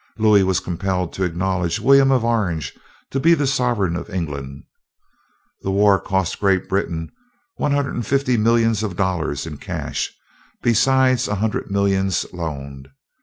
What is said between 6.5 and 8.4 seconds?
Britain one hundred and fifty